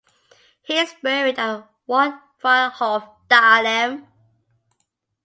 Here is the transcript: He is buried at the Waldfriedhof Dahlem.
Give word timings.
He 0.63 0.79
is 0.79 0.95
buried 1.03 1.37
at 1.37 1.57
the 1.59 1.63
Waldfriedhof 1.87 3.07
Dahlem. 3.29 4.07